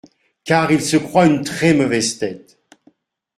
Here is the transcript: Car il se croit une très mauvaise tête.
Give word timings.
Car 0.47 0.71
il 0.71 0.81
se 0.81 0.97
croit 0.97 1.27
une 1.27 1.43
très 1.43 1.75
mauvaise 1.75 2.17
tête. 2.17 2.57